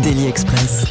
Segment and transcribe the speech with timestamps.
[0.00, 0.84] Daily Express.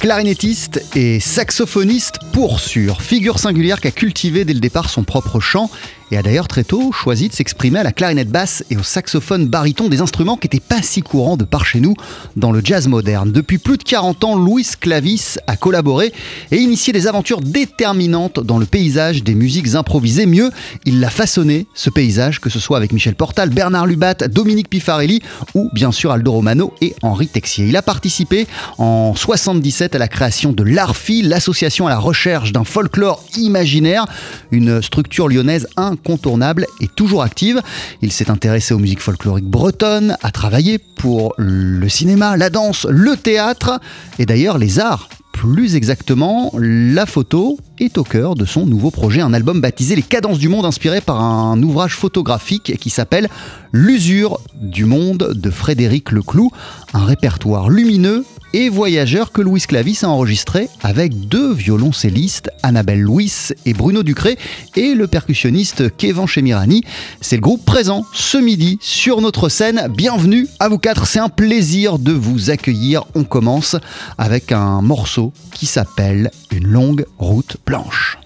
[0.00, 5.40] Clarinettiste et saxophoniste pour sûr, figure singulière qui a cultivé dès le départ son propre
[5.40, 5.70] chant
[6.12, 9.46] et a d'ailleurs très tôt choisi de s'exprimer à la clarinette basse et au saxophone
[9.46, 11.94] baryton, des instruments qui n'étaient pas si courants de par chez nous
[12.36, 13.30] dans le jazz moderne.
[13.30, 16.12] Depuis plus de 40 ans, Louis Clavis a collaboré
[16.50, 20.26] et initié des aventures déterminantes dans le paysage des musiques improvisées.
[20.26, 20.50] Mieux,
[20.84, 25.22] il l'a façonné, ce paysage, que ce soit avec Michel Portal, Bernard Lubat, Dominique Pifarelli
[25.54, 27.66] ou bien sûr Aldo Romano et Henri Texier.
[27.68, 32.19] Il a participé en 77 à la création de l'ARFI, l'association à la recherche
[32.52, 34.04] d'un folklore imaginaire,
[34.50, 37.62] une structure lyonnaise incontournable et toujours active.
[38.02, 43.16] Il s'est intéressé aux musiques folkloriques bretonnes, a travaillé pour le cinéma, la danse, le
[43.16, 43.80] théâtre
[44.18, 45.08] et d'ailleurs les arts.
[45.32, 50.02] Plus exactement, la photo est au cœur de son nouveau projet, un album baptisé Les
[50.02, 53.30] Cadences du Monde, inspiré par un ouvrage photographique qui s'appelle
[53.72, 56.50] L'usure du monde de Frédéric Leclou,
[56.92, 63.32] un répertoire lumineux et voyageur que Louis Clavis a enregistré avec deux violoncellistes, Annabelle Louis
[63.66, 64.38] et Bruno Ducré,
[64.76, 66.82] et le percussionniste Kevin Chemirani.
[67.20, 69.88] C'est le groupe présent ce midi sur notre scène.
[69.94, 73.04] Bienvenue à vous quatre, c'est un plaisir de vous accueillir.
[73.14, 73.76] On commence
[74.18, 78.18] avec un morceau qui s'appelle Une longue route blanche.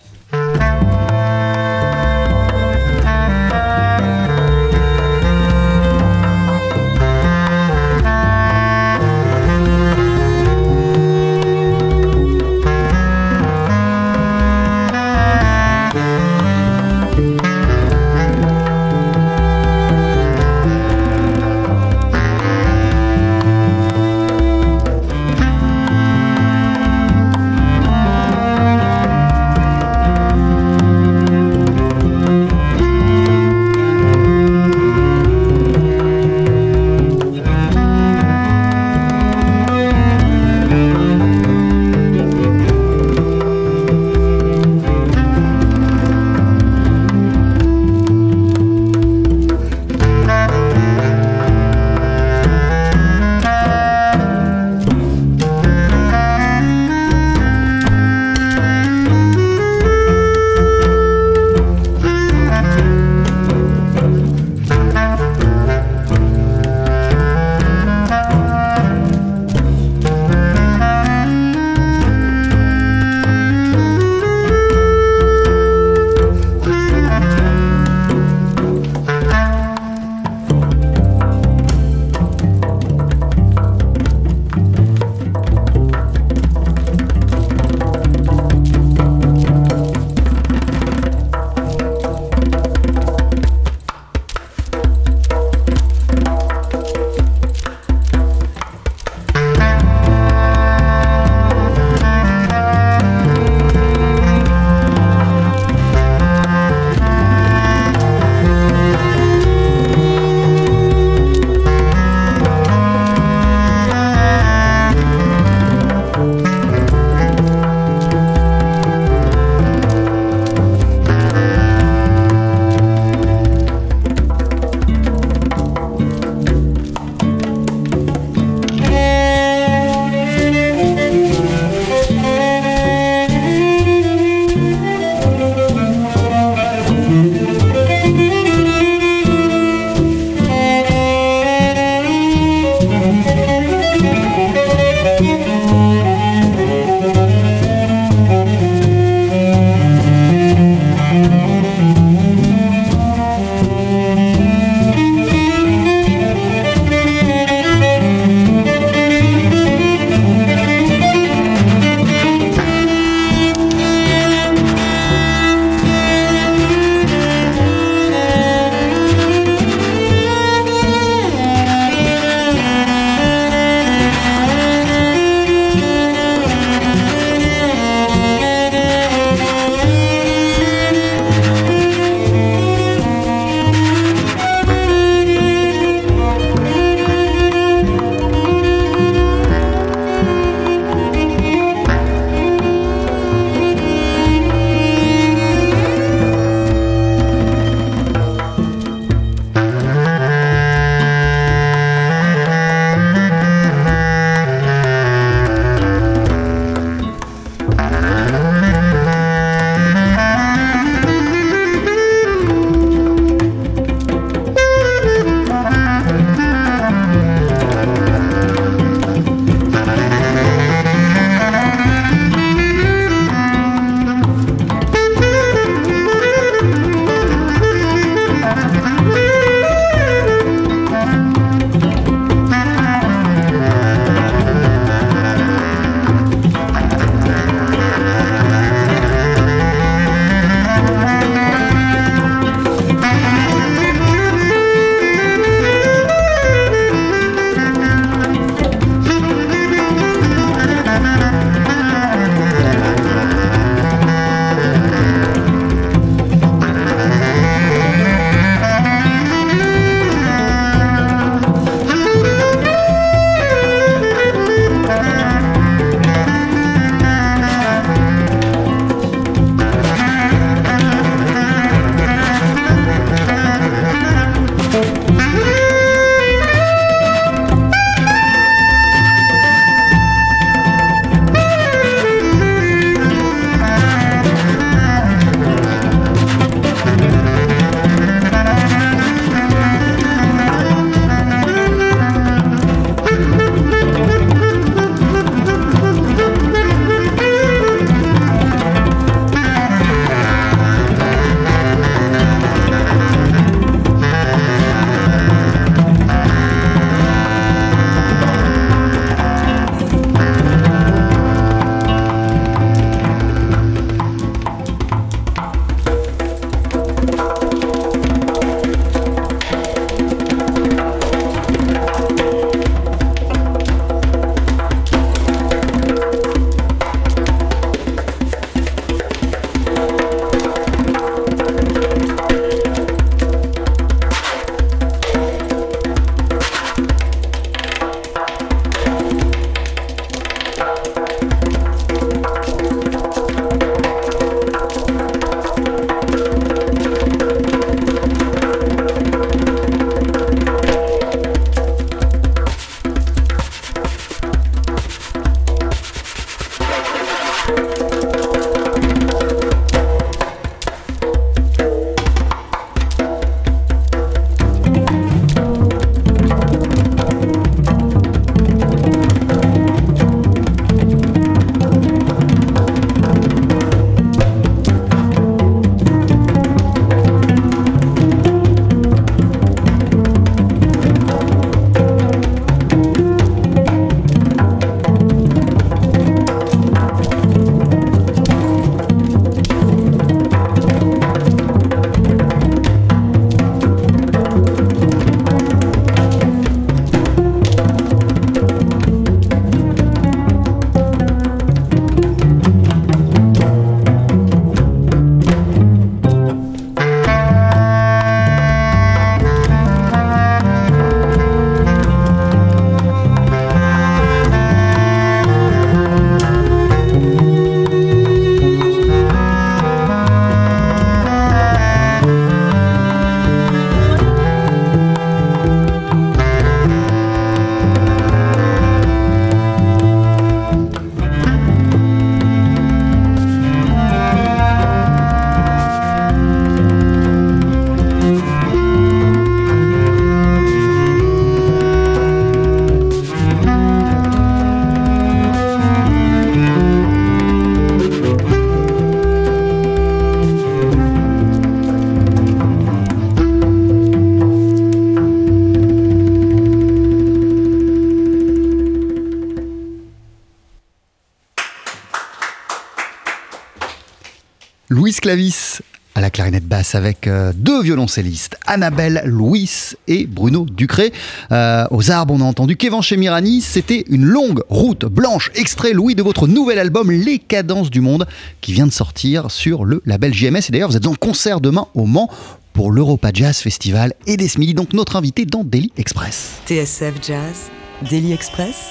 [465.05, 465.61] Clavis
[465.95, 469.51] à la clarinette basse avec euh, deux violoncellistes, Annabelle Louis
[469.87, 470.95] et Bruno Ducré.
[471.31, 473.43] Euh, aux arbres, on a entendu Kevin Chemirani.
[473.43, 478.07] C'était une longue route blanche, extrait Louis de votre nouvel album Les Cadences du Monde,
[478.41, 480.49] qui vient de sortir sur le label JMS.
[480.49, 482.09] Et d'ailleurs, vous êtes en concert demain au Mans
[482.55, 486.37] pour l'Europa Jazz Festival et des Smiley, donc notre invité dans Daily Express.
[486.47, 487.51] TSF Jazz,
[487.91, 488.71] Daily Express,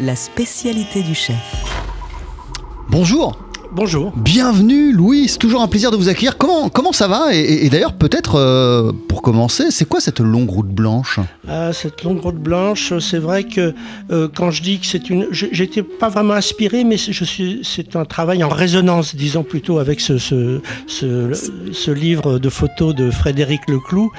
[0.00, 1.36] la spécialité du chef.
[2.90, 3.45] Bonjour
[3.76, 4.10] Bonjour.
[4.16, 6.38] Bienvenue Louis, c'est toujours un plaisir de vous accueillir.
[6.38, 10.48] Comment, comment ça va Et, et d'ailleurs peut-être euh, pour commencer, c'est quoi cette longue
[10.48, 11.20] route blanche?
[11.46, 13.74] Ah, cette longue route blanche, c'est vrai que
[14.10, 15.26] euh, quand je dis que c'est une...
[15.30, 19.78] J'étais pas vraiment inspiré, mais c'est- je suis, c'est un travail en résonance, disons plutôt,
[19.78, 21.32] avec ce, ce, ce,
[21.72, 24.10] ce livre de photos de Frédéric Leclou,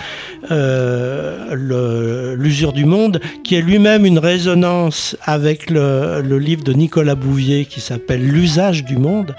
[0.52, 6.74] euh, le- L'usure du monde, qui est lui-même une résonance avec le, le livre de
[6.74, 9.34] Nicolas Bouvier qui s'appelle L'usage du monde.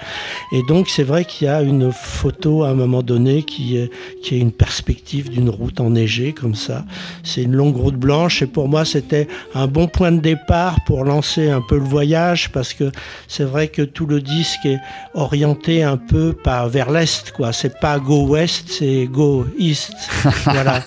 [0.51, 3.91] Et donc c'est vrai qu'il y a une photo à un moment donné qui est,
[4.23, 6.85] qui est une perspective d'une route enneigée comme ça.
[7.23, 11.03] C'est une longue route blanche et pour moi c'était un bon point de départ pour
[11.03, 12.91] lancer un peu le voyage parce que
[13.27, 14.79] c'est vrai que tout le disque est
[15.13, 17.53] orienté un peu pas vers l'est quoi.
[17.53, 19.91] C'est pas go west, c'est go east.
[20.43, 20.81] voilà.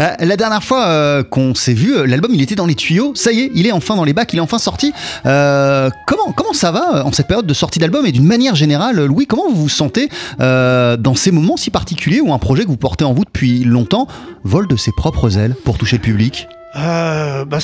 [0.00, 3.12] Euh, La dernière fois euh, qu'on s'est vu, euh, l'album il était dans les tuyaux.
[3.14, 4.92] Ça y est, il est enfin dans les bacs, il est enfin sorti.
[5.26, 8.47] Euh, comment, comment ça va euh, en cette période de sortie d'album Et d'une manière
[8.54, 10.08] générale, Louis, comment vous vous sentez
[10.40, 13.64] euh, dans ces moments si particuliers où un projet que vous portez en vous depuis
[13.64, 14.06] longtemps
[14.44, 16.48] vole de ses propres ailes pour toucher le public?
[16.76, 17.58] Euh, bah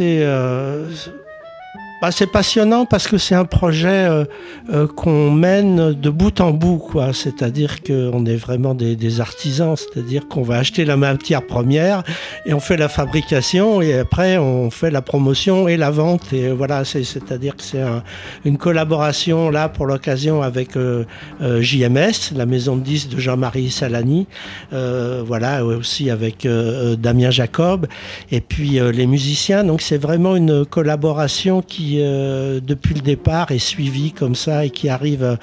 [0.00, 0.86] euh,
[2.00, 4.24] bah c'est passionnant parce que c'est un projet euh,
[4.72, 7.12] euh, qu'on mène de bout en bout quoi.
[7.12, 9.74] C'est-à-dire qu'on est vraiment des, des artisans.
[9.76, 12.04] C'est-à-dire qu'on va acheter la matière première
[12.46, 16.32] et on fait la fabrication et après on fait la promotion et la vente.
[16.32, 18.04] Et voilà c'est c'est-à-dire que c'est un-
[18.44, 21.04] une collaboration là pour l'occasion avec euh,
[21.42, 24.28] euh, JMS la maison de disques de Jean-Marie Salani.
[24.72, 27.88] Euh, voilà aussi avec euh, Damien Jacob.
[28.30, 29.64] Et puis les musiciens.
[29.64, 34.70] Donc c'est vraiment une collaboration qui, euh, depuis le départ, est suivie comme ça et
[34.70, 35.38] qui arrive.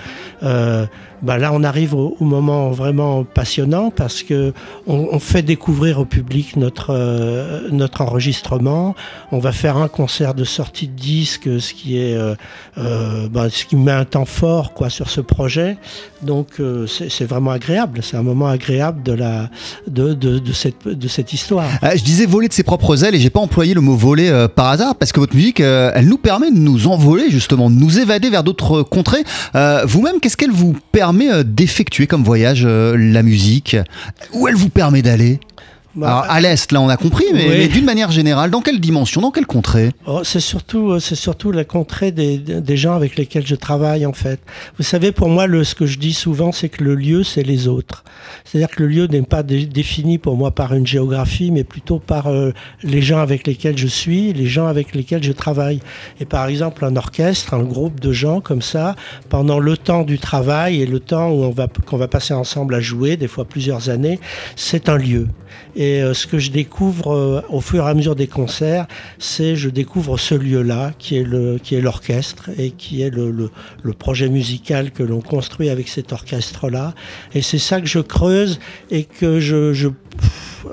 [1.21, 4.53] Bah là, on arrive au, moment vraiment passionnant parce que
[4.87, 8.95] on, fait découvrir au public notre euh, notre enregistrement.
[9.31, 12.35] On va faire un concert de sortie de disque, ce qui est euh,
[12.77, 15.77] euh, bah, ce qui met un temps fort quoi sur ce projet.
[16.21, 17.99] Donc c'est vraiment agréable.
[18.01, 19.49] C'est un moment agréable de la
[19.87, 21.67] de, de, cette de cette histoire.
[21.83, 24.67] Je disais voler de ses propres ailes et j'ai pas employé le mot voler par
[24.69, 28.29] hasard parce que votre musique, elle nous permet de nous envoler justement, de nous évader
[28.29, 29.23] vers d'autres contrées.
[29.85, 33.77] Vous-même, qu'est-ce qu'elle vous permet euh, d'effectuer comme voyage, euh, la musique?
[34.33, 35.39] Où elle vous permet d'aller?
[35.95, 37.55] Bah, Alors à l'est, là on a compris, mais, oui.
[37.57, 39.91] mais d'une manière générale, dans quelle dimension, dans quelle contrée?
[40.05, 44.05] Oh, c'est surtout, euh, c'est surtout la contrée des, des gens avec lesquels je travaille
[44.05, 44.39] en fait.
[44.77, 47.43] Vous savez, pour moi, le, ce que je dis souvent, c'est que le lieu, c'est
[47.43, 48.03] les autres.
[48.43, 51.99] C'est-à-dire que le lieu n'est pas dé- défini pour moi par une géographie, mais plutôt
[51.99, 52.51] par euh,
[52.83, 55.79] les gens avec lesquels je suis, les gens avec lesquels je travaille.
[56.19, 58.95] Et par exemple, un orchestre, un groupe de gens comme ça,
[59.29, 62.75] pendant le temps du travail et le temps où on va qu'on va passer ensemble
[62.75, 64.19] à jouer, des fois plusieurs années,
[64.55, 65.27] c'est un lieu.
[65.75, 68.87] Et euh, ce que je découvre euh, au fur et à mesure des concerts,
[69.19, 73.31] c'est je découvre ce lieu-là qui est le qui est l'orchestre et qui est le,
[73.31, 73.49] le,
[73.83, 76.93] le projet musical que l'on construit avec cet orchestre-là.
[77.33, 78.59] Et c'est ça que je creuse
[78.91, 79.89] et que je, je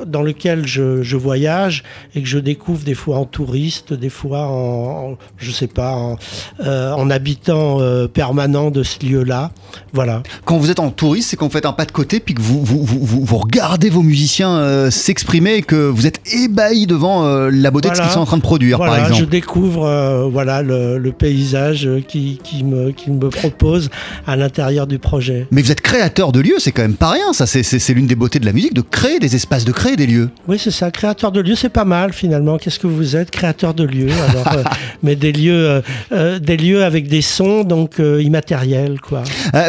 [0.06, 1.82] dans lequel je, je voyage
[2.14, 5.92] et que je découvre des fois en touriste, des fois en, en- je sais pas,
[5.92, 6.16] en,
[6.64, 9.50] euh, en habitant euh, permanent de ce lieu-là.
[9.92, 10.22] Voilà.
[10.46, 12.40] Quand vous êtes en touriste, c'est quand vous faites un pas de côté, puis que
[12.40, 17.26] vous, vous, vous, vous- regardez vos musiciens euh, s'exprimer et que vous êtes ébahi devant
[17.50, 19.30] la beauté de ce qu'ils sont en train de produire, Voilà, par je exemple.
[19.30, 23.90] découvre euh, voilà le, le paysage qui, qui me qui me propose
[24.26, 25.46] à l'intérieur du projet.
[25.50, 27.46] Mais vous êtes créateur de lieux, c'est quand même pas rien, ça.
[27.46, 30.30] C'est l'une des beautés de la musique, de créer des espaces, de créer des lieux.
[30.48, 30.90] Oui, c'est ça.
[30.90, 32.58] Créateur de lieux, c'est pas mal finalement.
[32.58, 34.10] Qu'est-ce que vous êtes Créateur de lieux?
[34.30, 34.62] Alors, euh,
[35.02, 35.80] mais des lieux, euh,
[36.12, 39.22] euh, des lieux avec des sons donc euh, immatériels, quoi.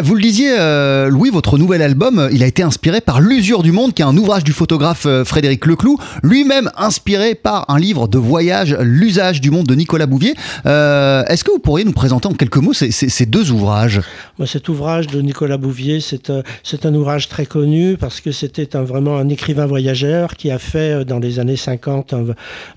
[0.03, 0.55] Vous le disiez,
[1.09, 4.15] Louis, votre nouvel album, il a été inspiré par L'usure du monde, qui est un
[4.17, 9.65] ouvrage du photographe Frédéric Leclou, lui-même inspiré par un livre de voyage, L'usage du monde
[9.67, 10.35] de Nicolas Bouvier.
[10.65, 14.01] Est-ce que vous pourriez nous présenter en quelques mots ces, ces- ces deux ouvrages?
[14.39, 18.31] Moi, cet ouvrage de Nicolas Bouvier, c'est un, c'est un ouvrage très connu parce que
[18.31, 22.15] c'était un, vraiment un écrivain écrivain voyageur qui a fait dans les années 50,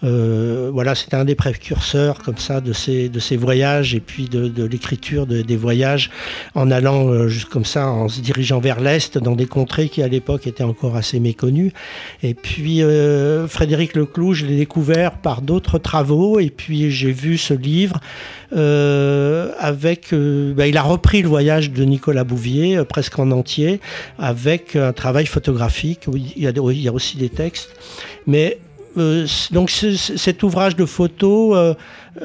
[0.02, 4.64] voilà, c'était un des précurseurs comme ça de ces, de ces voyages et puis de,
[4.64, 6.10] l'écriture des voyages
[6.54, 10.08] en allant juste comme ça, en se dirigeant vers l'Est dans des contrées qui à
[10.08, 11.72] l'époque étaient encore assez méconnues.
[12.22, 12.82] Et puis
[13.48, 18.00] Frédéric Leclou, je l'ai découvert par d'autres travaux et puis j'ai vu ce livre
[18.52, 20.12] euh, avec.
[20.12, 23.80] Euh, bah, il a repris le voyage de Nicolas Bouvier euh, presque en entier
[24.18, 26.06] avec un travail photographique.
[26.14, 27.70] il, y a, il y a aussi des textes,
[28.26, 28.58] mais
[28.98, 31.74] euh, donc cet ouvrage de photo, euh,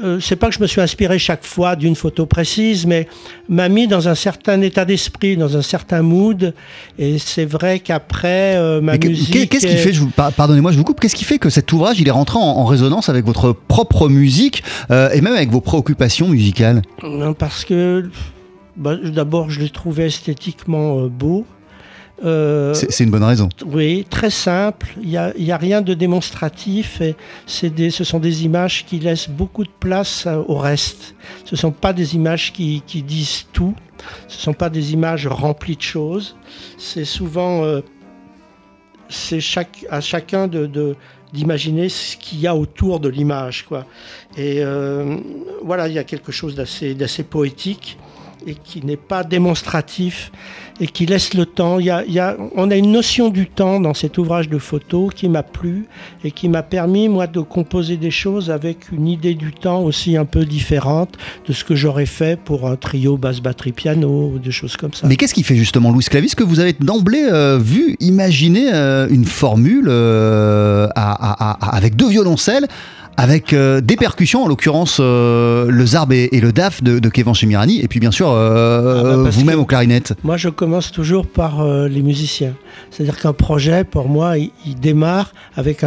[0.02, 3.08] euh, c'est pas que je me suis inspiré chaque fois d'une photo précise, mais
[3.50, 6.54] m'a mis dans un certain état d'esprit, dans un certain mood.
[6.98, 9.50] Et c'est vrai qu'après ma musique.
[9.50, 11.00] Qu'est-ce qui fait, pardonnez-moi, je vous coupe.
[11.00, 14.64] Qu'est-ce qui fait que cet ouvrage il est rentré en, résonance avec votre propre musique
[14.90, 16.82] et même avec vos préoccupations musicales?
[17.38, 18.10] Parce que
[18.78, 21.46] bah, d'abord je l'ai trouvé esthétiquement beau.
[22.24, 23.50] Euh, c'est une bonne raison.
[23.66, 24.88] Oui, très simple.
[25.02, 27.02] Il n'y a, a, rien de démonstratif.
[27.02, 27.16] Et
[27.70, 31.16] des, ce sont des images qui laissent beaucoup de place euh, au reste.
[31.46, 33.76] Ce ne sont pas des images qui, qui disent tout.
[34.28, 36.36] Ce ne sont pas des images remplies de choses.
[36.78, 37.82] C'est souvent euh,
[39.10, 40.96] c'est chaque, à chacun de,
[41.34, 43.66] d'imaginer ce qu'il y a autour de l'image.
[43.66, 43.86] Quoi.
[44.38, 44.64] Et
[45.64, 47.98] voilà, il y a quelque chose d'assez, d'assez poétique
[48.46, 50.32] et qui n'est pas démonstratif
[50.82, 51.80] et qui laisse le temps.
[51.80, 55.30] Il y a, on a une notion du temps dans cet ouvrage de photo qui
[55.30, 55.86] m'a plu
[56.24, 60.18] et qui m'a permis, moi, de composer des choses avec une idée du temps aussi
[60.18, 64.40] un peu différente de ce que j'aurais fait pour un trio basse batterie piano ou
[64.40, 65.08] des choses comme ça.
[65.08, 69.08] Mais qu'est-ce qui fait justement Louis Clavis que vous avez d'emblée euh, vu imaginer euh,
[69.10, 72.68] une formule euh, avec deux violoncelles
[73.18, 77.34] avec euh, des percussions, en l'occurrence euh, le zarb et, le daf de, de Kevin
[77.34, 80.14] Chemirani, et puis bien sûr euh, ah bah, vous-même aux clarinettes.
[80.24, 82.54] Moi, je commence toujours par les musiciens.
[82.92, 85.84] C'est-à-dire qu'un projet, pour moi, il, démarre avec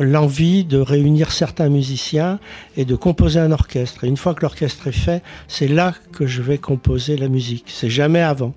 [0.00, 2.38] l'envie de réunir certains musiciens
[2.76, 4.04] et de composer un orchestre.
[4.04, 7.66] Et une fois que l'orchestre est fait, c'est là que je vais composer la musique.
[7.68, 8.52] C'est jamais avant.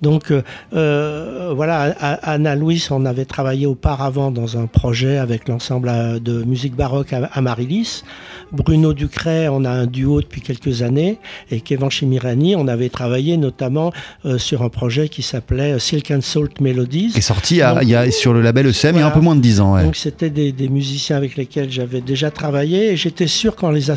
[0.00, 0.42] Donc euh,
[0.74, 6.44] euh voilà, Anna Louis, on avait travaillé auparavant dans un projet avec l'ensemble euh, de
[6.44, 8.04] musique baroque à Marilis.
[8.52, 11.18] Bruno Ducret, on a un duo depuis quelques années.
[11.50, 13.92] Et Kevin Chimirani, on avait travaillé notamment
[14.24, 17.12] euh, sur un projet qui s'appelait Silk and Salt Melodies.
[17.12, 19.20] Qui est sorti il y a, sur le label ECM il y a un peu
[19.20, 19.82] moins de 10 ans.
[19.82, 23.90] Donc c'était des, des musiciens avec lesquels j'avais déjà travaillé et j'étais sûr qu'en les,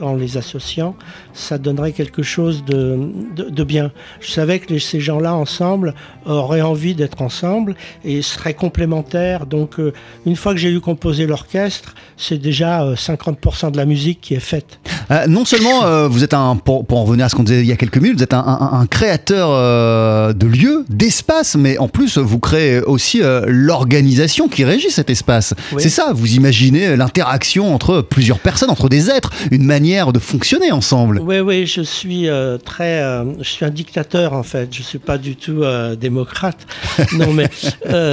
[0.00, 0.96] en les associant,
[1.32, 2.98] ça donnerait quelque chose de,
[3.36, 3.92] de, bien.
[4.20, 5.94] Je savais que ces gens-là ensemble
[6.26, 7.74] auraient envie d'être ensemble
[8.04, 9.46] et seraient complémentaires.
[9.46, 9.92] Donc euh,
[10.26, 14.34] une fois que j'ai eu composé l'orchestre, c'est déjà 50% euh, de la musique qui
[14.34, 14.78] est faite.
[15.10, 17.66] Euh, non seulement vous êtes un, pour, pour, en revenir à ce qu'on disait il
[17.66, 22.18] y a quelques minutes, vous êtes un, un, créateur de lieux, d'espace, mais en plus
[22.18, 25.54] vous créez aussi l'organisation qui régit cet espace.
[25.78, 30.72] C'est ça, vous imaginez l'interaction entre plusieurs personnes, entre des êtres, une manière de fonctionner
[30.72, 31.20] ensemble.
[31.22, 34.68] Oui, oui, je suis euh, très, euh, je suis un dictateur en fait.
[34.72, 36.66] Je suis pas du tout euh, démocrate.
[37.12, 37.48] non, mais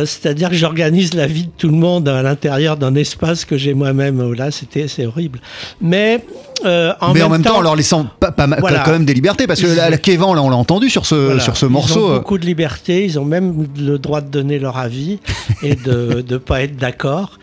[0.06, 3.74] c'est-à-dire que j'organise la vie de tout le monde à l'intérieur d'un espace que j'ai
[3.74, 4.22] moi-même.
[4.22, 5.40] Oh là, c'était, c'est horrible.
[5.80, 6.24] Mais
[6.64, 9.62] en mais en même temps, en leur laissant pas, pas quand même des libertés, parce
[9.62, 12.00] que la, la Kévan, là, on l'a entendu sur ce, sur ce morceau.
[12.00, 15.20] Ils ont beaucoup de liberté, ils ont même le droit de donner leur avis
[15.64, 17.40] et de ne pas être d'accord.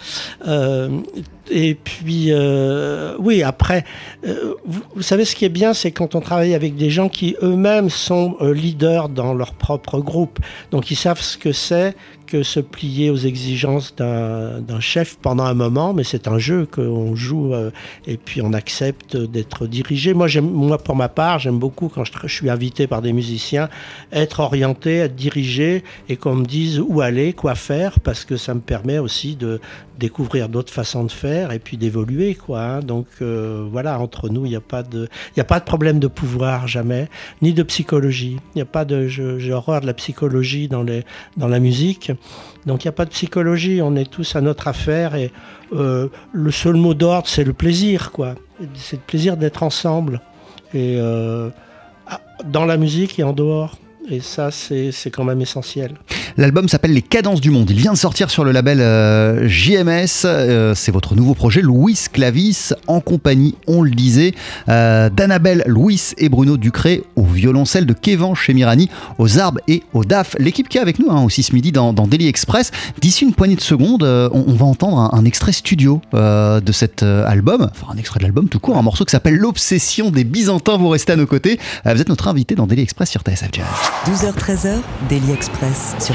[0.47, 0.89] Euh,
[1.51, 3.85] et puis, euh, oui, après,
[4.27, 7.37] euh, vous, savez, ce qui est bien, c'est quand on travaille avec des gens qui
[7.43, 10.39] eux-mêmes sont leaders dans leur propre groupe.
[10.71, 11.97] Donc, ils savent ce que c'est
[12.43, 17.55] se plier aux exigences d'un chef pendant un moment, mais c'est un jeu qu'on joue
[18.07, 20.15] et puis on accepte d'être dirigé.
[20.15, 23.69] Moi, moi, pour ma part, j'aime beaucoup quand je, suis invité par des musiciens,
[24.13, 28.55] être orienté, être dirigé et qu'on me dise où aller, quoi faire, parce que ça
[28.55, 29.61] me permet aussi de
[29.99, 32.61] découvrir d'autres façons de faire et puis d'évoluer quoi.
[32.61, 32.81] Hein.
[32.81, 36.07] Donc euh, voilà, entre nous, il n'y a pas de a pas de problème de
[36.07, 37.09] pouvoir jamais,
[37.43, 38.39] ni de psychologie.
[38.55, 41.05] Il n'y a pas de j'ai horreur de la psychologie dans les
[41.37, 42.13] dans la musique.
[42.67, 45.33] Donc il n'y a pas de psychologie, on est tous à notre affaire et
[45.73, 48.35] euh, le seul mot d'ordre c'est le plaisir quoi.
[48.75, 50.21] C'est le plaisir d'être ensemble
[50.75, 51.51] et euh,
[52.45, 53.77] dans la musique et en dehors.
[54.11, 55.95] Et ça, c'est quand même essentiel.
[56.39, 57.69] L'album s'appelle Les Cadences du Monde.
[57.69, 60.25] Il vient de sortir sur le label euh, JMS.
[60.25, 64.35] Euh, c'est votre nouveau projet, Louis Clavis, en compagnie, on le disait,
[64.69, 70.05] euh, d'Annabelle Louis et Bruno Ducré au violoncelle, de Kevin Chemirani aux arbres et au
[70.05, 70.37] DAF.
[70.39, 72.71] L'équipe qui est avec nous hein, aussi ce midi dans, Daily Express.
[73.01, 77.93] D'ici une poignée de secondes, on, va entendre un, extrait studio de cet album, enfin
[77.93, 80.77] un extrait de l'album tout court, un morceau qui s'appelle L'obsession des Byzantins.
[80.77, 81.59] Vous restez à nos côtés.
[81.85, 83.67] vous êtes notre invité dans Daily Express sur TSF Jazz.
[84.07, 84.77] 12h-13h,
[85.09, 86.15] Daily Express sur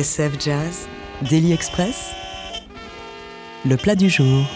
[0.00, 0.88] TSF Jazz,
[1.28, 2.12] Daily Express,
[3.66, 4.46] le plat du jour.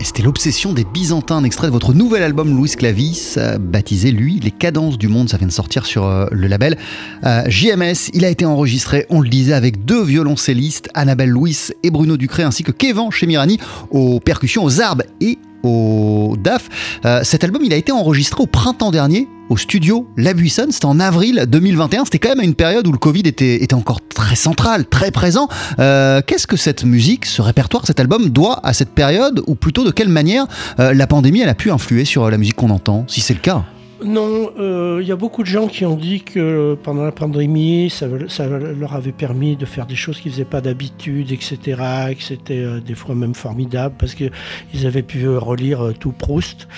[0.00, 4.38] C'était l'obsession des Byzantins, un extrait de votre nouvel album Louis Clavis, euh, baptisé lui
[4.38, 5.28] Les Cadences du Monde.
[5.28, 6.78] Ça vient de sortir sur euh, le label
[7.24, 8.10] euh, JMS.
[8.12, 12.44] Il a été enregistré, on le disait, avec deux violoncellistes, Annabelle Louis et Bruno Ducré,
[12.44, 13.58] ainsi que Kevin Chemirani
[13.90, 16.68] aux percussions, aux arbres et au DAF.
[17.04, 20.72] Euh, cet album, il a été enregistré au printemps dernier au studio La Buissonne.
[20.72, 22.04] C'était en avril 2021.
[22.04, 25.48] C'était quand même à une période où le Covid était, encore très central, très présent.
[25.78, 29.84] Euh, Qu'est-ce que cette musique, ce répertoire, cet album doit à cette période ou plutôt
[29.84, 30.46] de quelle manière
[30.78, 33.64] euh, la pandémie a pu influer sur la musique qu'on entend, si c'est le cas?
[34.04, 37.88] Non, euh, il y a beaucoup de gens qui ont dit que pendant la pandémie,
[37.88, 38.06] ça,
[38.46, 42.10] leur avait permis de faire des choses qu'ils faisaient pas d'habitude, etc.
[42.10, 46.12] Et que c'était euh, des fois même formidable parce qu'ils avaient pu relire euh, tout
[46.12, 46.68] Proust.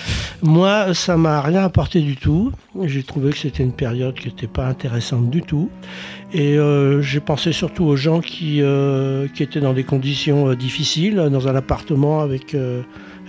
[0.41, 2.53] Moi, ça m'a rien apporté du tout.
[2.85, 5.69] J'ai trouvé que c'était une période qui n'était pas intéressante du tout.
[6.33, 6.57] Et
[7.01, 8.61] j'ai pensé surtout aux gens qui,
[9.33, 12.53] qui étaient dans des conditions difficiles, dans un appartement avec,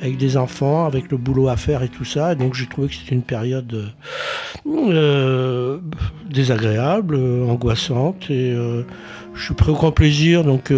[0.01, 2.35] avec des enfants, avec le boulot à faire et tout ça.
[2.35, 3.93] Donc j'ai trouvé que c'était une période
[4.67, 5.79] euh,
[6.31, 7.17] désagréable,
[7.49, 8.55] angoissante, et
[9.35, 10.73] je suis pris au grand plaisir, donc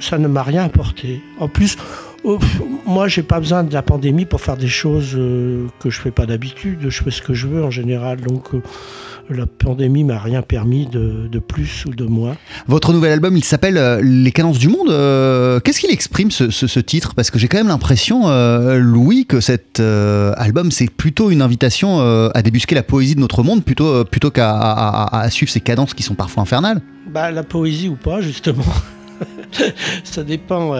[0.00, 1.22] ça ne m'a rien apporté.
[1.38, 1.76] En plus,
[2.86, 5.12] moi, j'ai pas besoin de la pandémie pour faire des choses
[5.80, 6.78] que je fais pas d'habitude.
[6.88, 8.50] Je fais ce que je veux en général, donc
[9.30, 12.36] la pandémie m'a rien permis de, plus ou de moins.
[12.66, 14.90] Votre nouvel album, il s'appelle euh, Les cadences du monde.
[14.90, 17.14] Euh, qu'est-ce qu'il exprime ce, titre?
[17.14, 22.00] Parce que j'ai quand même l'impression, euh, Louis, que cet album, c'est plutôt une invitation
[22.00, 26.14] à débusquer la poésie de notre monde plutôt, plutôt qu'à suivre ces cadences qui sont
[26.14, 26.80] parfois infernales.
[27.12, 28.64] Bah, la poésie ou pas, justement.
[30.04, 30.74] ça dépend.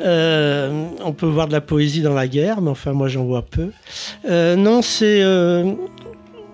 [0.00, 3.70] on peut voir de la poésie dans la guerre, mais enfin, moi, j'en vois peu.
[4.28, 5.22] non, c'est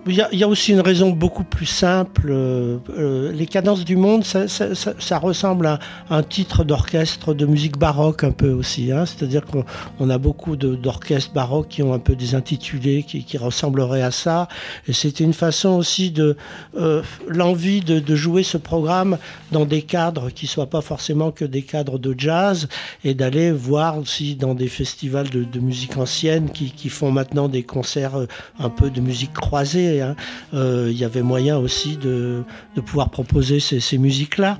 [0.07, 2.27] il y, a, aussi une raison beaucoup plus simple.
[2.29, 5.79] Euh, euh, les cadences du monde, ça, ressemble à
[6.11, 8.91] un titre d'orchestre de musique baroque un peu aussi.
[8.91, 9.05] Hein.
[9.07, 14.11] C'est-à-dire qu'on a beaucoup d'orchestres baroques qui ont un peu des intitulés qui, ressembleraient à
[14.11, 14.47] ça.
[14.87, 16.37] Et c'était une façon aussi de
[16.77, 19.17] euh, l'envie de, jouer ce programme
[19.51, 22.69] dans des cadres qui soient pas forcément que des cadres de jazz
[23.03, 27.63] et d'aller voir aussi dans des festivals de, musique ancienne qui, qui, font maintenant des
[27.63, 28.13] concerts
[28.59, 30.15] un peu de musique croisée Hein.
[30.53, 32.43] Euh, il y avait moyen aussi de,
[32.85, 34.59] pouvoir proposer ces, musiques-là.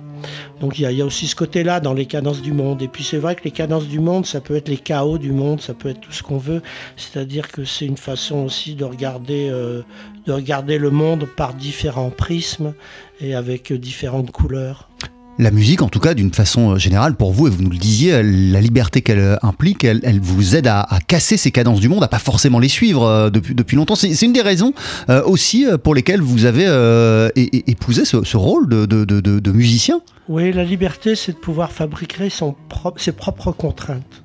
[0.61, 2.81] Donc il y, a aussi ce côté-là dans les cadences du monde.
[2.81, 5.31] Et puis c'est vrai que les cadences du monde, ça peut être les chaos du
[5.31, 6.61] monde, ça peut être tout ce qu'on veut.
[6.97, 9.81] C'est-à-dire que c'est une façon aussi de regarder, euh,
[10.25, 12.73] de regarder le monde par différents prismes
[13.19, 14.89] et avec différentes couleurs
[15.37, 17.77] la musique, en tout cas, d'une façon euh, générale, pour vous, et vous nous le
[17.77, 22.03] disiez, la liberté qu'elle euh, implique, elle, vous aide à, casser ces cadences du monde,
[22.03, 23.95] à pas forcément les suivre euh, depuis, longtemps.
[23.95, 24.73] C'est une des raisons
[25.25, 26.65] aussi pour lesquelles vous avez
[27.35, 30.01] épousé ce, rôle de, musicien.
[30.29, 34.23] Oui, la liberté, c'est de pouvoir fabriquer ses propres contraintes.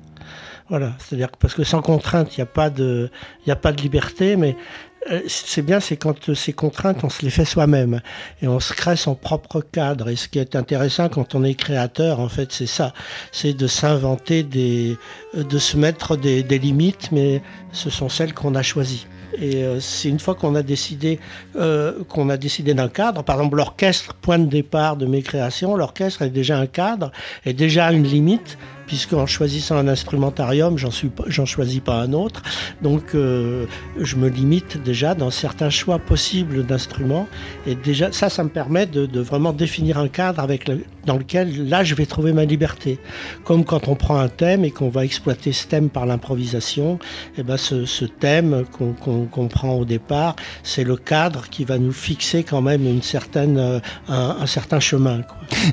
[0.71, 3.09] Voilà, c'est-à-dire parce que sans contrainte, il n'y a, pas de,
[3.81, 4.90] liberté, mais euh,
[5.27, 8.01] c'est bien, c'est quand euh, ces contraintes, on se les fait soi-même
[8.41, 10.09] et on se crée son propre cadre.
[10.09, 12.93] Et ce qui est intéressant quand on est créateur, en fait, c'est ça,
[13.31, 14.97] c'est de s'inventer des,
[15.35, 19.07] euh, de se mettre des, limites, mais ce sont celles qu'on a choisies.
[19.41, 21.17] Et c'est une fois qu'on a décidé
[21.53, 26.23] qu'on a décidé d'un cadre, par exemple l'orchestre, point de départ de mes créations, l'orchestre
[26.23, 27.13] est déjà un cadre,
[27.45, 28.57] est déjà une limite
[28.91, 32.41] puisqu'en choisissant un instrumentarium, j'en choisis pas un autre.
[32.81, 33.65] Donc euh,
[33.97, 37.29] je me limite déjà dans certains choix possibles d'instruments
[37.65, 40.45] et déjà ça ça me permet de, vraiment définir un cadre
[41.05, 42.99] dans lequel là je vais trouver ma liberté.
[43.45, 46.95] Comme quand on prend un thème et qu'on va exploiter ce thème par l'improvisation,
[47.37, 51.93] et eh ben ce, thème qu'on prend au départ, c'est le cadre qui va nous
[51.93, 55.21] fixer quand même une certaine, euh, un, certain chemin.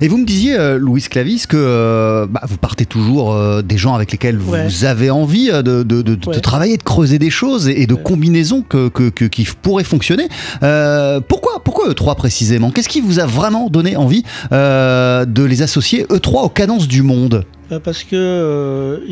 [0.01, 3.94] Et vous me disiez, euh, Louis Clavis, que bah, vous partez toujours euh, des gens
[3.94, 8.62] avec lesquels vous avez envie euh, de, travailler, de creuser des choses et, de combinaisons
[8.62, 8.88] que,
[9.29, 10.29] qui pourraient fonctionner.
[10.62, 12.71] Euh, pourquoi, pourquoi E3 précisément?
[12.71, 17.44] Qu'est-ce qui vous a vraiment donné envie de les associer E3 aux cadences du monde?
[17.83, 19.03] Parce que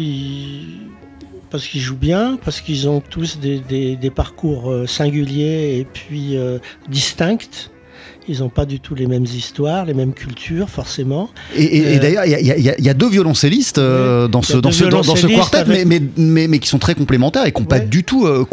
[1.51, 6.37] parce qu'ils jouent bien, parce qu'ils ont tous des, des, parcours singuliers et puis
[6.89, 7.71] distincts.
[8.29, 11.31] Ils n'ont pas du tout les mêmes histoires, les mêmes cultures, forcément.
[11.57, 15.27] Et, euh, d'ailleurs, il y, a deux violoncellistes euh, dans, ce, dans, ce, dans, ce
[15.27, 15.85] quartet, mais,
[16.17, 18.27] mais, mais, qui sont très complémentaires et qui n'ont pas du tout.
[18.27, 18.45] Euh,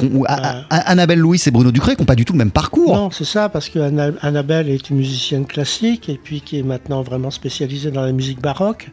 [0.70, 2.96] Annabelle Louis et Bruno Ducré qui n'ont pas du tout le même parcours.
[2.96, 3.80] Non, c'est ça, parce que
[4.22, 8.42] Annabelle est une musicienne classique et puis qui est maintenant vraiment spécialisée dans la musique
[8.42, 8.90] baroque,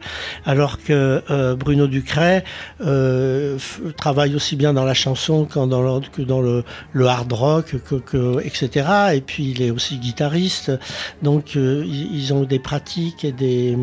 [0.46, 2.42] alors que Bruno Ducré
[3.96, 7.76] travaille aussi bien dans la chanson que dans le, que dans le, le hard rock,
[8.06, 8.86] que, etc.
[9.14, 10.69] Et puis il est aussi guitariste.
[11.22, 13.76] Donc euh, ils ont des pratiques et des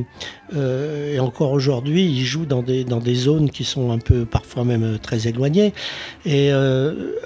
[0.55, 4.25] euh, et encore aujourd'hui ils jouent dans des dans des zones qui sont un peu
[4.25, 5.73] parfois même euh, très éloignées
[6.25, 6.51] et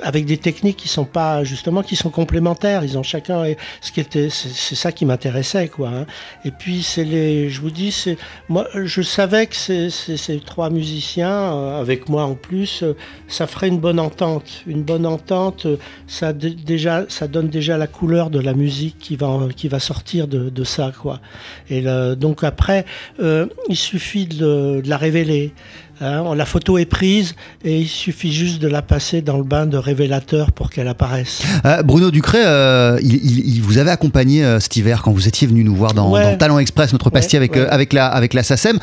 [0.03, 2.83] avec des techniques qui sont pas justement qui sont complémentaires.
[2.83, 3.43] Ils ont chacun
[3.81, 5.89] ce qui était c'est ça qui m'intéressait quoi.
[5.89, 6.05] Hein.
[6.45, 8.17] Et puis c'est les je vous dis c'est
[8.49, 12.83] moi je savais que ces, ces, trois musiciens avec moi en plus
[13.27, 15.67] ça ferait une bonne entente une bonne entente
[16.07, 20.27] ça déjà ça donne déjà la couleur de la musique qui va qui va sortir
[20.27, 21.19] de, ça, quoi.
[21.69, 21.83] Et
[22.15, 25.53] donc après, euh, il suffit de, la révéler.
[26.01, 26.35] Hein.
[26.35, 29.77] la photo est prise et il suffit juste de la passer dans le bain de
[29.77, 31.43] révélateur pour qu'elle apparaisse.
[31.65, 35.75] Euh, Bruno Ducré, euh, il, vous avait accompagné cet hiver quand vous étiez venu nous
[35.75, 38.79] voir dans, Talent Express, notre pastille avec, avec, la, avec la SACEM.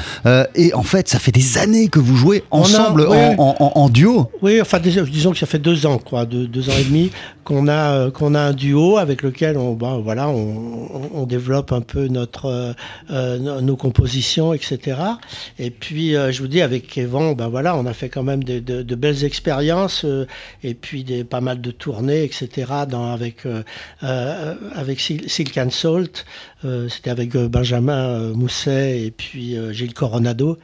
[0.54, 4.30] et en fait, ça fait des années que vous jouez ensemble en, duo.
[4.42, 7.10] Oui, enfin, disons que ça fait deux ans, quoi, deux, ans et demi
[7.42, 12.06] qu'on a, qu'on a un duo avec lequel on, ben, voilà, on, développe un peu
[12.06, 12.74] notre,
[13.10, 14.98] nos compositions, etc.
[15.58, 20.04] Et puis, je vous dis, avec ben on a fait quand même de, belles expériences
[20.04, 20.26] euh,
[20.62, 22.72] et puis pas mal de tournées, etc.
[23.12, 23.62] Avec euh,
[24.02, 24.54] euh,
[25.26, 26.24] Silk and Salt,
[26.88, 30.58] c'était avec Benjamin Mousset et puis Gilles Coronado.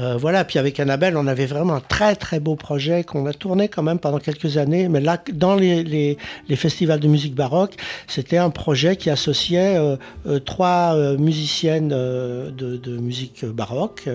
[0.00, 3.32] Euh, voilà, puis avec Annabelle, on avait vraiment un très très beau projet qu'on a
[3.32, 4.88] tourné quand même pendant quelques années.
[4.88, 6.18] Mais là, dans les,
[6.56, 7.76] festivals de musique baroque,
[8.08, 14.08] c'était un projet qui associait euh, euh, trois musiciennes de, musique baroque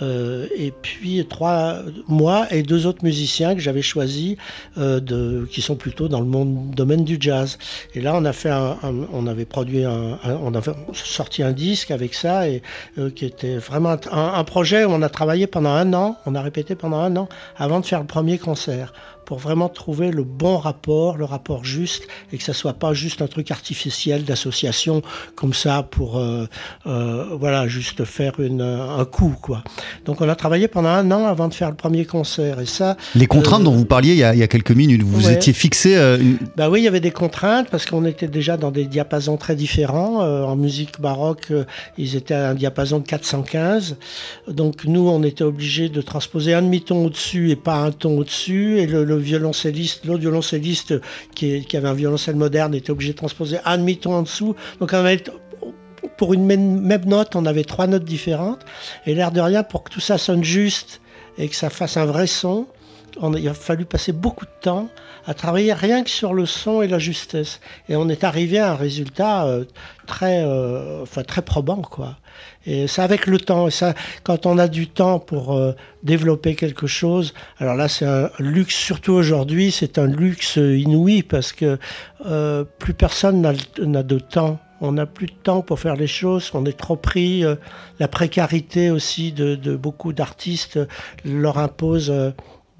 [0.00, 4.36] et puis trois, moi et deux autres musiciens que j'avais choisis
[4.76, 7.58] qui sont plutôt dans le domaine du jazz.
[7.94, 8.50] Et là, on a fait
[9.12, 12.62] on avait produit un, on avait sorti un disque avec ça et
[13.14, 16.40] qui était vraiment un, un projet où on a travaillé pendant un an, on a
[16.40, 17.28] répété pendant un an
[17.58, 22.06] avant de faire le premier concert pour vraiment trouver le bon rapport, le rapport juste
[22.32, 25.02] et que ça soit pas juste un truc artificiel d'association
[25.34, 26.46] comme ça pour euh,
[26.86, 29.62] euh, voilà juste faire une, un coup quoi.
[30.04, 32.96] Donc on a travaillé pendant un an avant de faire le premier concert et ça
[33.14, 35.26] Les contraintes Euh, dont vous parliez il y a, il y a quelques minutes, vous
[35.26, 35.34] ouais.
[35.34, 35.94] étiez fixé.
[35.96, 39.36] une- bah oui, il y avait des contraintes parce qu'on était déjà dans des diapasons
[39.36, 40.20] très différents.
[40.20, 41.52] En musique baroque,
[41.98, 43.96] ils étaient à un diapason de 415.
[44.48, 48.78] Donc nous, on était obligés de transposer un demi-ton au-dessus et pas un ton au-dessus.
[48.78, 50.94] Et le, le violoncelliste, l'autre violoncelliste
[51.34, 54.54] qui, qui avait un violoncelle moderne était obligé de transposer un demi-ton en dessous.
[54.78, 55.22] Donc on avait
[56.16, 58.64] pour une même note, on avait trois notes différentes.
[59.06, 61.00] Et l'air de rien, pour que tout ça sonne juste
[61.38, 62.66] et que ça fasse un vrai son,
[63.36, 64.88] il a fallu passer beaucoup de temps
[65.26, 67.60] à travailler rien que sur le son et la justesse.
[67.88, 69.64] Et on est arrivé à un résultat euh,
[70.06, 72.16] très, euh, enfin, très probant, quoi.
[72.66, 73.70] Et ça avec le temps.
[73.70, 78.30] Ça, quand on a du temps pour euh, développer quelque chose, alors là, c'est un
[78.38, 81.78] luxe, surtout aujourd'hui, c'est un luxe inouï parce que
[82.78, 84.58] plus personne n'a de temps.
[84.82, 87.44] On n'a plus de temps pour faire les choses, on est trop pris.
[87.98, 90.78] la précarité aussi de, beaucoup d'artistes
[91.24, 92.10] leur impose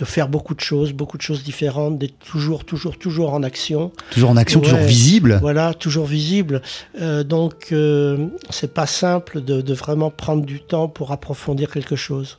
[0.01, 3.93] de faire beaucoup de choses, beaucoup de choses différentes, d'être toujours, toujours, toujours en action.
[4.11, 5.39] toujours en action, toujours visible.
[5.43, 6.63] Voilà, toujours visible.
[7.01, 11.97] Euh, donc, euh, c'est pas simple de, de vraiment prendre du temps pour approfondir quelque
[11.97, 12.39] chose.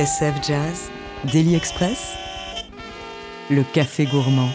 [0.00, 0.90] TSF Jazz,
[1.30, 2.14] Daily Express,
[3.50, 4.48] le café gourmand.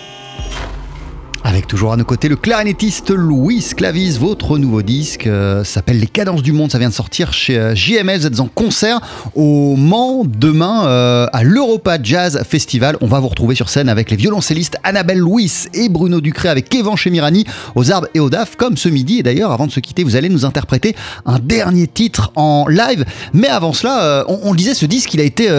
[1.56, 6.08] Avec toujours à nos côtés le clarinettiste Louis Clavis, votre nouveau disque euh, s'appelle Les
[6.08, 8.99] Cadences du Monde, ça vient de sortir chez euh, JMS, vous êtes en concert
[9.36, 12.97] au Mans demain euh, à l'Europa Jazz Festival.
[12.99, 16.68] On va vous retrouver sur scène avec les violoncellistes Annabelle Louis et Bruno Ducré avec
[16.68, 17.45] Kevin Chemirani
[17.76, 19.20] aux arbres et aux daf comme ce midi.
[19.20, 20.93] Et d'ailleurs, avant de se quitter, vous allez nous interpréter
[21.26, 23.06] un dernier titre en live.
[23.32, 25.49] Mais avant cela, euh, on, on disait, ce disque, il a été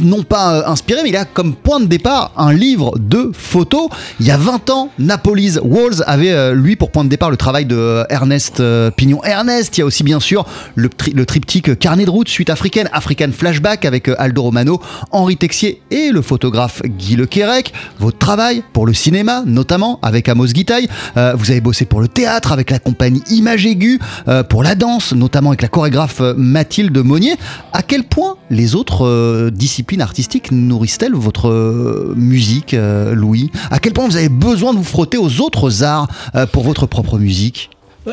[0.00, 3.88] non pas inspiré, mais il a comme point de départ un livre de photos.
[4.20, 4.90] Il y a 20 ans,
[5.30, 8.90] Napoli's Walls avait euh, lui pour point de départ le travail de euh, Ernest euh,
[8.90, 9.22] Pignon.
[9.22, 12.88] Ernest, il y a aussi bien sûr le, tri- triptyque Carnet de route, suite africaine,
[12.92, 14.80] African Flashback avec Aldo Romano,
[15.12, 17.72] Henri Texier et le photographe Guy Le Quérec.
[18.00, 20.88] Votre travail pour le cinéma, notamment avec Amos Guitaille.
[21.14, 24.00] Vous avez bossé pour le théâtre avec la compagnie Image Aiguë,
[24.48, 27.34] pour la danse, notamment avec la chorégraphe Mathilde Monnier.
[27.72, 32.74] À quel point les autres disciplines artistiques nourrissent-elles votre musique,
[33.12, 33.52] Louis?
[33.70, 36.86] À quel point vous avez besoin de vous frotter aux autres arts euh, pour votre
[36.86, 37.70] propre musique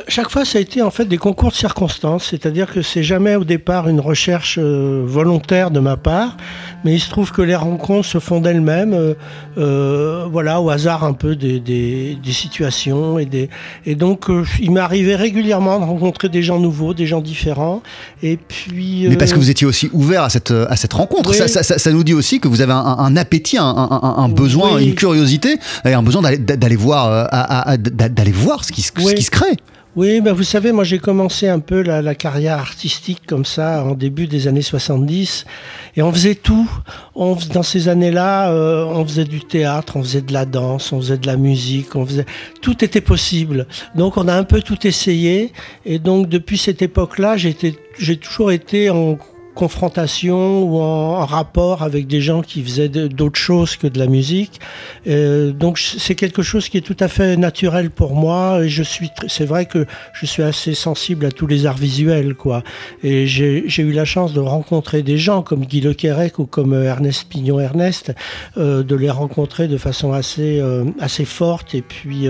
[0.10, 3.36] Chaque fois, ça a été en fait des concours de circonstances, c'est-à-dire que c'est jamais
[3.38, 6.36] au départ une recherche euh, volontaire de ma part,
[6.84, 9.14] mais il se trouve que les rencontres se font d'elles-mêmes, euh,
[9.58, 13.50] euh, voilà, au hasard un peu des, des- des situations et des
[13.86, 14.26] et donc
[14.60, 17.82] il arrivé régulièrement de rencontrer des gens nouveaux, des gens différents,
[18.22, 19.06] et puis.
[19.08, 21.30] Mais parce que vous étiez aussi ouvert à cette, à cette rencontre.
[21.32, 21.38] Oui.
[21.38, 24.00] Ça, ça- ça- ça nous dit aussi que vous avez un, un appétit, un, un-
[24.04, 24.90] un- un besoin, Oui.
[24.90, 27.30] une curiosité, et un besoin d'aller voir,
[27.78, 29.16] d'aller voir ce qui, se- ce Oui.
[29.16, 29.56] qui se crée.
[29.98, 33.96] Oui, ben vous savez, moi j'ai commencé un peu la, carrière artistique comme ça en
[33.96, 35.48] début des années 70
[35.96, 36.70] et on faisait tout.
[37.16, 41.02] On, dans ces années-là, euh, on faisait du théâtre, on faisait de la danse, on
[41.02, 42.28] faisait de la musique, on faisait
[42.62, 43.66] tout était possible.
[43.96, 45.52] Donc on a un peu tout essayé
[45.84, 49.18] et donc depuis cette époque-là, j'ai toujours été en
[49.58, 54.62] confrontation ou en, rapport avec des gens qui faisaient d'autres choses que de la musique.
[55.08, 58.66] Euh, donc c'est quelque chose qui est tout à fait naturel pour moi.
[58.68, 62.64] Je suis, c'est vrai que je suis assez sensible à tous les arts visuels, quoi.
[63.04, 66.74] Et j'ai eu la chance de rencontrer des gens comme Guy Le Quérec ou comme
[66.74, 68.14] euh, Ernest Pignon Ernest,
[68.58, 70.62] euh, de les rencontrer de façon assez
[71.00, 72.28] assez forte et puis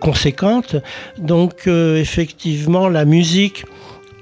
[0.00, 0.76] conséquente.
[1.18, 3.64] Donc effectivement, la musique.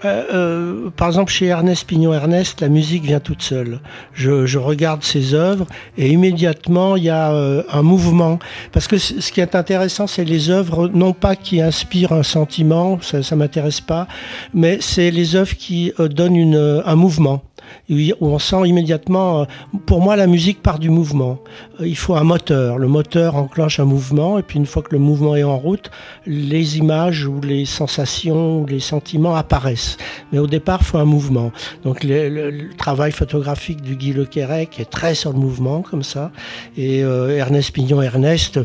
[0.04, 3.80] Euh, euh, par exemple, chez Ernest Pignon Ernest, la musique vient toute seule.
[4.12, 5.66] Je, regarde ses œuvres
[5.96, 8.38] et immédiatement il y a euh, un mouvement.
[8.72, 12.98] Parce que ce qui est intéressant, c'est les œuvres non pas qui inspirent un sentiment,
[13.00, 14.06] ça, ça m'intéresse pas,
[14.54, 17.42] mais c'est les œuvres qui donnent un mouvement.
[17.88, 19.42] Où on sent immédiatement.
[19.42, 19.44] euh,
[19.86, 21.38] Pour moi, la musique part du mouvement.
[21.80, 22.78] Euh, Il faut un moteur.
[22.78, 25.90] Le moteur enclenche un mouvement, et puis une fois que le mouvement est en route,
[26.26, 29.96] les images ou les sensations ou les sentiments apparaissent.
[30.32, 31.52] Mais au départ, il faut un mouvement.
[31.84, 36.30] Donc le, travail photographique du Guy Le Quérec est très sur le mouvement, comme ça.
[36.76, 38.60] Et euh, Ernest Pignon Ernest,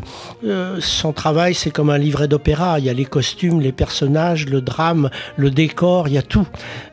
[0.80, 2.78] son travail, c'est comme un livret d'opéra.
[2.78, 6.46] Il y a les costumes, les personnages, le drame, le décor, il y a tout.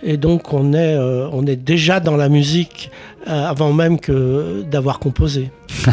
[0.04, 0.98] Et donc on est,
[1.32, 2.92] on est déjà dans la musique
[3.28, 5.52] euh, avant même que d'avoir composé.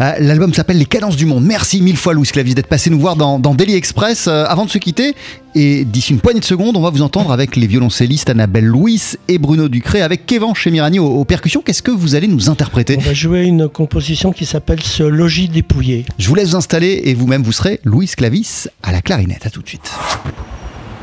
[0.00, 1.44] Euh, L'album s'appelle Les Cadences du Monde.
[1.44, 4.26] Merci mille fois, Louis Clavis, d'être passé nous voir dans, dans Daily Express.
[4.26, 5.14] Euh, avant de se quitter,
[5.54, 9.00] et d'ici une poignée de secondes, on va vous entendre avec les violoncellistes Annabelle Louis
[9.28, 11.62] et Bruno Ducré, avec Kevin Chemirani aux, aux percussions.
[11.64, 12.96] Qu'est-ce que vous allez nous interpréter?
[12.98, 16.06] On va jouer une composition qui s'appelle Ce logis dépouillé.
[16.18, 19.46] Je vous laisse vous installer et vous-même, vous serez Louis Clavis à la clarinette.
[19.46, 19.92] À tout de suite.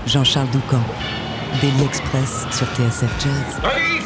[0.08, 0.82] Jean-Charles Doucan,
[1.62, 4.01] Daily Express sur TSF Jazz, Allez,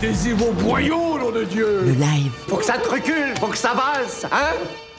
[0.00, 2.30] Mettez-y vos boyaux, nom de Dieu le live.
[2.46, 4.54] Faut que ça te recule, faut que ça valse, hein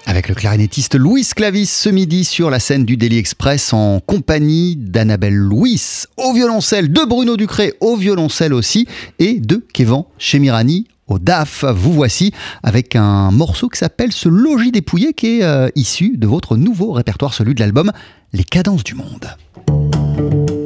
[0.05, 4.75] Avec le clarinettiste Louis Clavis ce midi sur la scène du Daily Express en compagnie
[4.75, 8.87] d'Annabelle Louis au violoncelle, de Bruno Ducré au violoncelle aussi
[9.19, 11.63] et de Kevin Chemirani au DAF.
[11.63, 16.27] Vous voici avec un morceau qui s'appelle Ce logis dépouillé qui est euh, issu de
[16.27, 17.93] votre nouveau répertoire, celui de l'album
[18.33, 20.58] Les Cadences du Monde.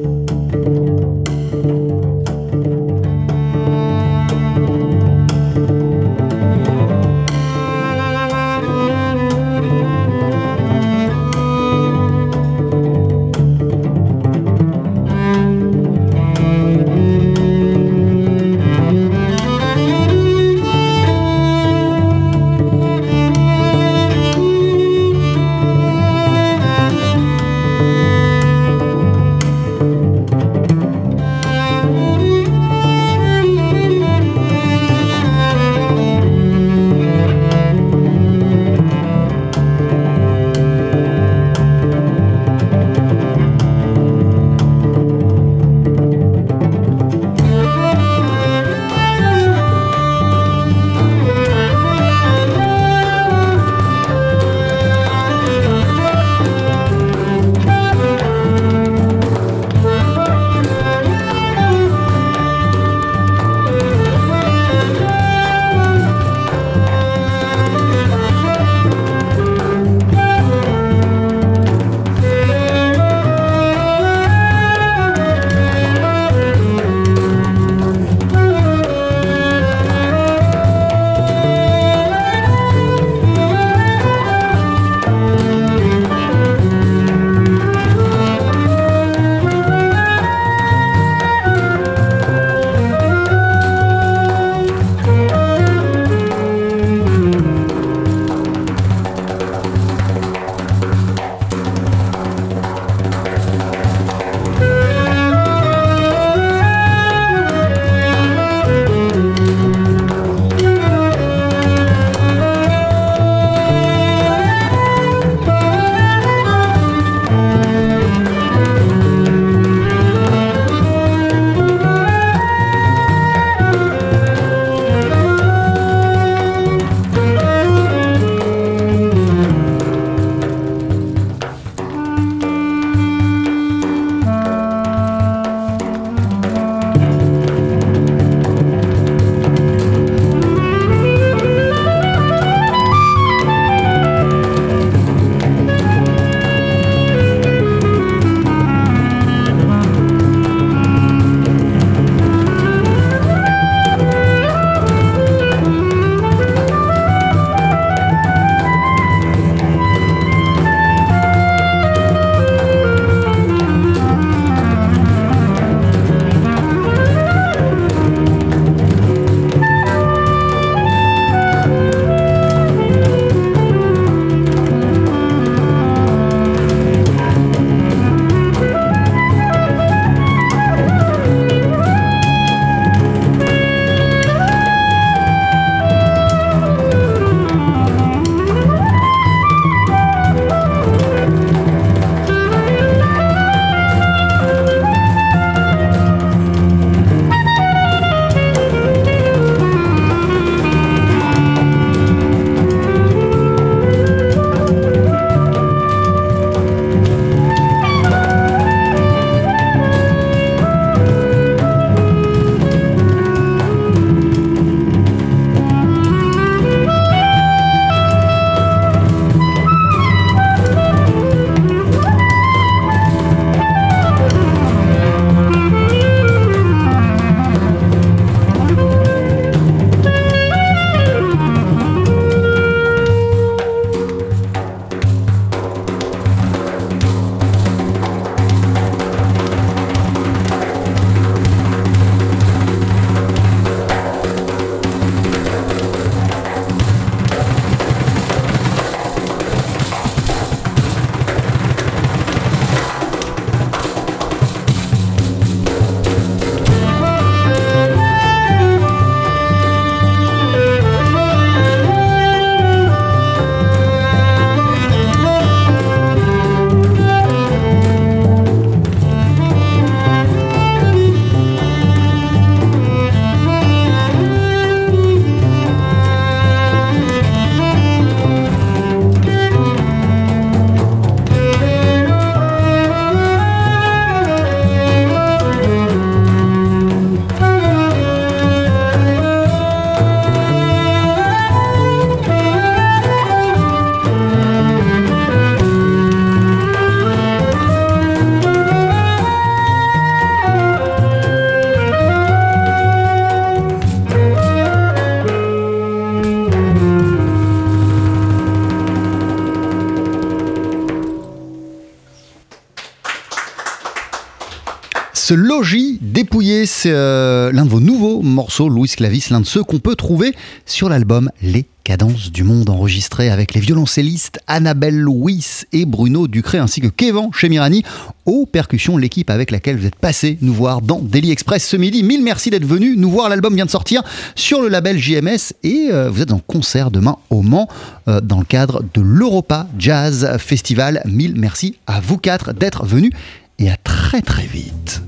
[316.84, 320.36] C'est euh, l'un de vos nouveaux morceaux, Louis Clavis, l'un de ceux qu'on peut trouver
[320.66, 326.58] sur l'album Les Cadences du Monde, enregistré avec les violoncellistes Annabelle Louis et Bruno Ducré,
[326.58, 327.84] ainsi que Kevin Chemirani,
[328.26, 332.04] aux percussions, l'équipe avec laquelle vous êtes passé nous voir dans Daily Express ce midi.
[332.04, 333.30] Mille merci d'être venu nous voir.
[333.30, 334.04] L'album vient de sortir
[334.36, 337.70] sur le label JMS et euh, vous êtes en concert demain au Mans
[338.10, 341.02] euh, dans le cadre de l'Europa Jazz Festival.
[341.06, 343.14] Mille merci à vous quatre d'être venus
[343.58, 345.02] et à très très vite.